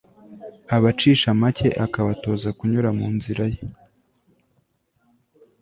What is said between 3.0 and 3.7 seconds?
nzira ye